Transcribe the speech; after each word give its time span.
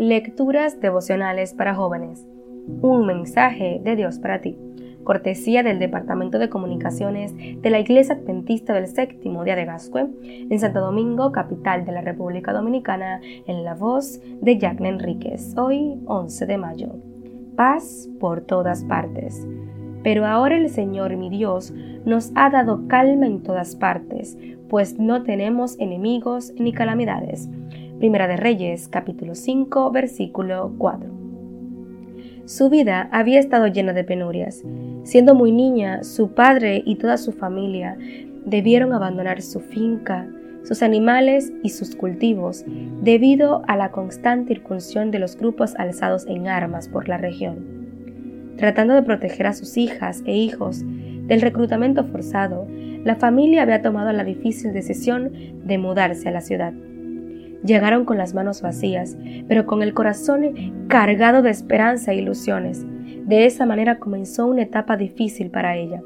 Lecturas 0.00 0.80
devocionales 0.80 1.52
para 1.52 1.74
jóvenes. 1.74 2.26
Un 2.80 3.04
mensaje 3.04 3.82
de 3.84 3.96
Dios 3.96 4.18
para 4.18 4.40
ti. 4.40 4.56
Cortesía 5.04 5.62
del 5.62 5.78
Departamento 5.78 6.38
de 6.38 6.48
Comunicaciones 6.48 7.34
de 7.36 7.68
la 7.68 7.80
Iglesia 7.80 8.14
Adventista 8.14 8.72
del 8.72 8.86
Séptimo 8.86 9.44
Día 9.44 9.56
de 9.56 9.66
Gascue, 9.66 10.08
en 10.22 10.58
Santo 10.58 10.80
Domingo, 10.80 11.32
capital 11.32 11.84
de 11.84 11.92
la 11.92 12.00
República 12.00 12.54
Dominicana, 12.54 13.20
en 13.46 13.62
la 13.62 13.74
voz 13.74 14.22
de 14.40 14.56
Jacqueline 14.56 14.94
Enríquez. 14.94 15.54
Hoy, 15.58 16.00
11 16.06 16.46
de 16.46 16.56
mayo. 16.56 16.88
Paz 17.54 18.08
por 18.18 18.40
todas 18.40 18.84
partes. 18.84 19.46
Pero 20.02 20.24
ahora 20.24 20.56
el 20.56 20.70
Señor 20.70 21.14
mi 21.18 21.28
Dios 21.28 21.74
nos 22.06 22.32
ha 22.36 22.48
dado 22.48 22.88
calma 22.88 23.26
en 23.26 23.42
todas 23.42 23.76
partes, 23.76 24.38
pues 24.70 24.98
no 24.98 25.24
tenemos 25.24 25.78
enemigos 25.78 26.54
ni 26.56 26.72
calamidades 26.72 27.50
Primera 28.00 28.26
de 28.26 28.38
Reyes, 28.38 28.88
capítulo 28.88 29.34
5, 29.34 29.90
versículo 29.90 30.72
4. 30.78 31.10
Su 32.46 32.70
vida 32.70 33.10
había 33.12 33.38
estado 33.38 33.66
llena 33.66 33.92
de 33.92 34.04
penurias. 34.04 34.64
Siendo 35.02 35.34
muy 35.34 35.52
niña, 35.52 36.02
su 36.02 36.32
padre 36.32 36.82
y 36.86 36.94
toda 36.94 37.18
su 37.18 37.32
familia 37.32 37.98
debieron 38.46 38.94
abandonar 38.94 39.42
su 39.42 39.60
finca, 39.60 40.26
sus 40.62 40.82
animales 40.82 41.52
y 41.62 41.68
sus 41.68 41.94
cultivos 41.94 42.64
debido 43.02 43.60
a 43.68 43.76
la 43.76 43.90
constante 43.90 44.54
incursión 44.54 45.10
de 45.10 45.18
los 45.18 45.36
grupos 45.36 45.74
alzados 45.76 46.26
en 46.26 46.48
armas 46.48 46.88
por 46.88 47.06
la 47.06 47.18
región. 47.18 48.54
Tratando 48.56 48.94
de 48.94 49.02
proteger 49.02 49.46
a 49.46 49.52
sus 49.52 49.76
hijas 49.76 50.22
e 50.24 50.34
hijos 50.34 50.82
del 51.26 51.42
reclutamiento 51.42 52.02
forzado, 52.04 52.66
la 53.04 53.16
familia 53.16 53.60
había 53.60 53.82
tomado 53.82 54.10
la 54.12 54.24
difícil 54.24 54.72
decisión 54.72 55.32
de 55.66 55.76
mudarse 55.76 56.30
a 56.30 56.32
la 56.32 56.40
ciudad. 56.40 56.72
Llegaron 57.64 58.04
con 58.04 58.16
las 58.18 58.34
manos 58.34 58.62
vacías, 58.62 59.16
pero 59.48 59.66
con 59.66 59.82
el 59.82 59.92
corazón 59.94 60.86
cargado 60.88 61.42
de 61.42 61.50
esperanza 61.50 62.12
e 62.12 62.16
ilusiones. 62.16 62.86
De 63.26 63.44
esa 63.44 63.66
manera 63.66 63.98
comenzó 63.98 64.46
una 64.46 64.62
etapa 64.62 64.96
difícil 64.96 65.50
para 65.50 65.76
ella. 65.76 66.00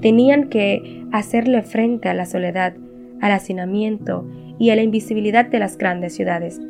Tenían 0.00 0.48
que 0.48 1.04
hacerle 1.12 1.62
frente 1.62 2.08
a 2.08 2.14
la 2.14 2.26
soledad, 2.26 2.74
al 3.20 3.32
hacinamiento 3.32 4.26
y 4.58 4.70
a 4.70 4.76
la 4.76 4.82
invisibilidad 4.82 5.46
de 5.46 5.58
las 5.58 5.76
grandes 5.76 6.14
ciudades. 6.14 6.60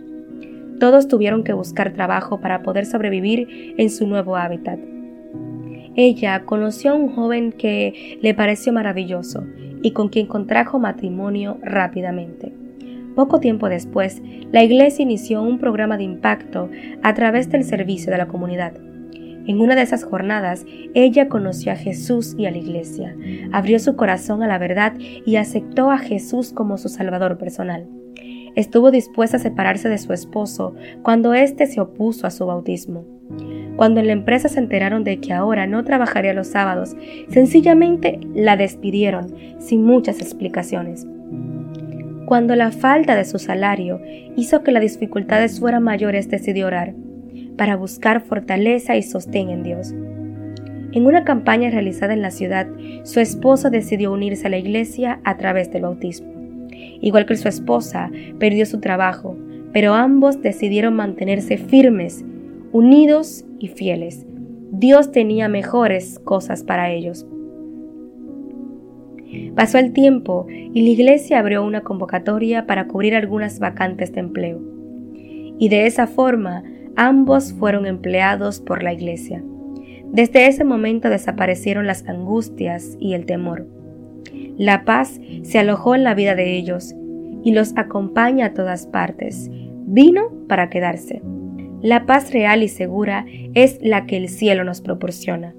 Todos 0.81 1.09
tuvieron 1.09 1.45
que 1.45 1.53
buscar 1.53 1.93
trabajo 1.93 2.41
para 2.41 2.62
poder 2.62 2.84
sobrevivir 2.84 3.75
en 3.78 3.91
su 3.91 4.06
nuevo 4.06 4.37
hábitat. 4.37 4.78
Ella 5.95 6.45
conoció 6.45 6.93
a 6.93 6.95
un 6.95 7.09
joven 7.09 7.53
que 7.53 8.19
le 8.20 8.34
pareció 8.34 8.72
maravilloso 8.72 9.45
y 9.83 9.93
con 9.93 10.09
quien 10.09 10.27
contrajo 10.27 10.78
matrimonio 10.78 11.59
rápidamente. 11.62 12.53
Poco 13.17 13.41
tiempo 13.41 13.70
después, 13.70 14.20
la 14.53 14.62
iglesia 14.62 15.03
inició 15.03 15.42
un 15.42 15.59
programa 15.59 15.97
de 15.97 16.05
impacto 16.05 16.69
a 17.03 17.14
través 17.14 17.48
del 17.48 17.64
servicio 17.64 18.12
de 18.12 18.19
la 18.19 18.28
comunidad. 18.28 18.75
En 19.47 19.62
una 19.62 19.75
de 19.75 19.81
esas 19.81 20.05
jornadas, 20.05 20.67
ella 20.92 21.27
conoció 21.31 21.72
a 21.72 21.77
Jesús 21.77 22.34
y 22.37 22.44
a 22.44 22.50
la 22.50 22.59
iglesia, 22.59 23.17
abrió 23.53 23.78
su 23.78 23.97
corazón 23.97 24.42
a 24.42 24.47
la 24.47 24.59
verdad 24.59 24.92
y 24.98 25.37
aceptó 25.37 25.91
a 25.91 25.97
Jesús 25.97 26.53
como 26.53 26.77
su 26.77 26.91
Salvador 26.91 27.39
personal. 27.39 27.89
Estuvo 28.55 28.91
dispuesta 28.91 29.39
a 29.39 29.41
separarse 29.41 29.89
de 29.89 29.97
su 29.97 30.12
esposo 30.12 30.75
cuando 31.03 31.33
éste 31.33 31.67
se 31.67 31.81
opuso 31.81 32.27
a 32.27 32.31
su 32.31 32.44
bautismo. 32.44 33.06
Cuando 33.77 34.00
en 34.00 34.09
la 34.09 34.12
empresa 34.12 34.50
se 34.50 34.59
enteraron 34.59 35.05
de 35.05 35.20
que 35.20 35.33
ahora 35.33 35.67
no 35.67 35.84
trabajaría 35.84 36.34
los 36.34 36.48
sábados, 36.48 36.94
sencillamente 37.31 38.20
la 38.34 38.59
despidieron 38.59 39.34
sin 39.59 39.84
muchas 39.84 40.20
explicaciones 40.20 41.06
cuando 42.27 42.56
la 42.56 42.72
falta 42.72 43.16
de 43.16 43.24
su 43.24 43.38
salario 43.38 44.00
hizo 44.36 44.62
que 44.62 44.72
las 44.72 44.82
dificultades 44.82 45.60
fueran 45.60 45.84
mayores, 45.84 46.28
decidió 46.28 46.66
orar 46.66 46.94
para 47.56 47.77
buscar 47.77 48.20
fortaleza 48.20 48.96
y 48.96 49.02
sostén 49.02 49.48
en 49.48 49.62
Dios. 49.62 49.94
En 50.92 51.06
una 51.06 51.25
campaña 51.25 51.70
realizada 51.70 52.12
en 52.12 52.22
la 52.22 52.31
ciudad, 52.31 52.66
su 53.04 53.20
esposo 53.20 53.70
decidió 53.70 54.12
unirse 54.12 54.47
a 54.47 54.50
la 54.50 54.59
iglesia 54.59 55.20
a 55.25 55.36
través 55.36 55.70
del 55.70 55.82
bautismo. 55.82 56.32
Igual 57.00 57.26
que 57.26 57.36
su 57.36 57.48
esposa, 57.48 58.10
perdió 58.38 58.66
su 58.66 58.81
trabajo, 58.81 59.36
pero 59.72 59.94
ambos 59.94 60.42
decidieron 60.42 60.94
mantenerse 60.94 61.59
firmes, 61.59 62.25
unidos 62.72 63.44
y 63.59 63.69
fieles. 63.69 64.26
Dios 64.72 65.12
tenía 65.12 65.48
mejores 65.48 66.19
cosas 66.19 66.65
para 66.65 66.91
ellos. 66.91 67.26
Pasó 69.54 69.78
el 69.78 69.92
tiempo 69.92 70.47
y 70.48 70.82
la 70.82 70.88
iglesia 70.91 71.38
abrió 71.38 71.64
una 71.64 71.82
convocatoria 71.82 72.66
para 72.66 72.87
cubrir 72.87 73.14
algunas 73.14 73.59
vacantes 73.59 74.12
de 74.12 74.20
empleo. 74.20 74.60
Y 75.59 75.69
de 75.69 75.87
esa 75.87 76.06
forma 76.06 76.62
ambos 76.97 77.53
fueron 77.53 77.86
empleados 77.86 78.60
por 78.60 78.82
la 78.82 78.92
iglesia. 78.92 79.42
Desde 80.12 80.47
ese 80.47 80.65
momento 80.65 81.09
desaparecieron 81.09 81.86
las 81.86 82.06
angustias 82.09 82.97
y 83.00 83.15
el 83.15 83.26
temor. 83.26 83.66
La 84.56 84.84
paz 84.84 85.20
se 85.42 85.59
alojó 85.59 85.94
en 85.94 86.04
la 86.04 86.15
vida 86.15 86.34
de 86.34 86.56
ellos 86.56 86.94
y 87.44 87.53
los 87.53 87.76
acompaña 87.76 88.47
a 88.47 88.54
todas 88.54 88.86
partes. 88.86 89.50
Vino 89.86 90.32
para 90.48 90.70
quedarse. 90.70 91.22
La 91.82 92.06
paz 92.06 92.32
real 92.32 92.62
y 92.62 92.69
segura 92.69 93.26
es 93.54 93.78
la 93.82 94.06
que 94.06 94.16
el 94.16 94.28
cielo 94.28 94.65
nos 94.65 94.81
proporciona. 94.81 95.54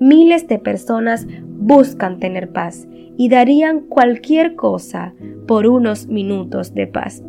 Miles 0.00 0.46
de 0.48 0.58
personas 0.58 1.26
buscan 1.42 2.18
tener 2.18 2.50
paz 2.50 2.86
y 3.16 3.28
darían 3.28 3.80
cualquier 3.80 4.54
cosa 4.54 5.14
por 5.46 5.66
unos 5.66 6.06
minutos 6.06 6.72
de 6.74 6.86
paz. 6.86 7.22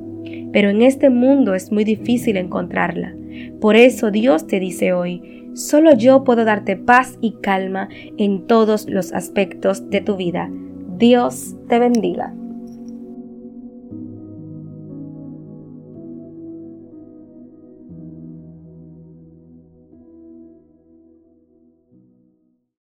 Pero 0.52 0.70
en 0.70 0.82
este 0.82 1.10
mundo 1.10 1.56
es 1.56 1.72
muy 1.72 1.84
difícil 1.84 2.38
encontrarla. 2.38 3.16
Por 3.60 3.76
eso 3.76 4.12
Dios 4.12 4.48
te 4.48 4.60
dice 4.60 4.94
hoy, 4.94 5.50
solo 5.54 5.94
yo 5.96 6.24
puedo 6.24 6.46
darte 6.46 6.76
paz 6.76 7.18
y 7.22 7.34
calma 7.42 7.90
en 8.18 8.46
todos 8.46 8.88
los 8.88 9.14
aspectos 9.14 9.90
de 9.90 10.02
tu 10.02 10.16
vida. 10.16 10.50
Dios 10.98 11.56
te 11.68 11.80
bendiga. 11.80 12.34